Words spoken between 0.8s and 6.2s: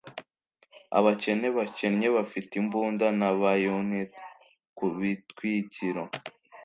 Abakene bakennye bafite imbunda na bayonets kubitwikiro